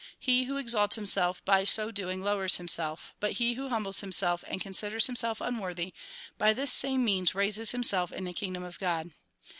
He 0.17 0.45
who 0.45 0.57
exalts 0.57 0.95
himself, 0.95 1.45
by 1.45 1.63
so 1.63 1.91
doing 1.91 2.23
lowers 2.23 2.55
himself; 2.55 3.13
but 3.19 3.33
he 3.33 3.53
who 3.53 3.69
humbles 3.69 3.99
himself, 3.99 4.43
and 4.47 4.59
considers 4.59 5.05
himself 5.05 5.39
unworthy, 5.39 5.93
by 6.39 6.53
this 6.53 6.73
same 6.73 7.05
means 7.05 7.35
raises 7.35 7.69
himself 7.69 8.11
in 8.11 8.23
the 8.23 8.33
kingdom 8.33 8.63
of 8.63 8.79
God. 8.79 9.11